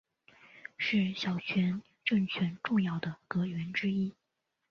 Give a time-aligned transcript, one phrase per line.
[0.79, 4.11] 是小泉政权重要的阁员之一。